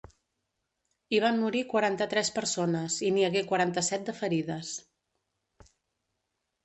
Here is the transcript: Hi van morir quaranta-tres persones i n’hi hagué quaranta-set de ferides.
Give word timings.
Hi 1.13 1.19
van 1.25 1.37
morir 1.41 1.61
quaranta-tres 1.73 2.33
persones 2.37 2.97
i 3.09 3.11
n’hi 3.17 3.27
hagué 3.29 3.45
quaranta-set 3.53 4.09
de 4.09 4.19
ferides. 4.23 4.75